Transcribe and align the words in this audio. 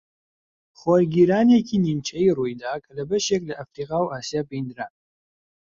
خۆرگیرانێکی 0.79 1.77
نیمچەیی 1.85 2.33
ڕوویدا 2.37 2.73
کە 2.83 2.91
لە 2.97 3.03
بەشێک 3.09 3.41
لە 3.49 3.53
ئەفریقا 3.59 3.99
و 4.01 4.11
ئاسیا 4.13 4.41
بیندرا 4.49 4.87